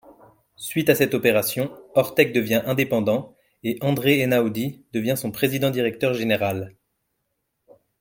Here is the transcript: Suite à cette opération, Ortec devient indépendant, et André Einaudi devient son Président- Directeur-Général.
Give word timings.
Suite 0.55 0.89
à 0.89 0.95
cette 0.95 1.13
opération, 1.13 1.71
Ortec 1.93 2.33
devient 2.33 2.63
indépendant, 2.65 3.35
et 3.61 3.77
André 3.81 4.19
Einaudi 4.21 4.83
devient 4.93 5.13
son 5.15 5.29
Président- 5.29 5.69
Directeur-Général. 5.69 6.75